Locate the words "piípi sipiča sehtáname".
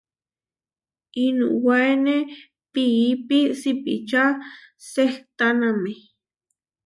2.73-5.93